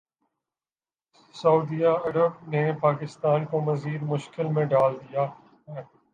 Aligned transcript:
سعودی 1.35 1.83
Arab 1.85 2.33
نے 2.47 2.63
پاکستان 2.81 3.45
کو 3.45 3.61
مزید 3.61 4.01
مشکل 4.05 4.47
میں 4.53 4.65
ڈال 4.65 4.93
دیا 5.01 5.25
ہے 5.67 5.81